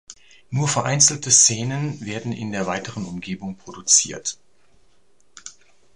[0.49, 4.35] Nur vereinzelte Szenen werden in der weiteren Umgebung produziert.